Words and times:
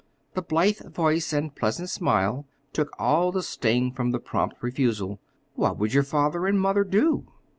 The 0.33 0.41
blithe 0.41 0.79
voice 0.87 1.31
and 1.31 1.55
pleasant 1.55 1.87
smile 1.91 2.47
took 2.73 2.89
all 2.97 3.31
the 3.31 3.43
sting 3.43 3.91
from 3.91 4.09
the 4.09 4.17
prompt 4.19 4.55
refusal. 4.59 5.19
"What 5.53 5.77
would 5.77 5.91
father 6.07 6.47
and 6.47 6.59
mother 6.59 6.83
do?" 6.83 7.31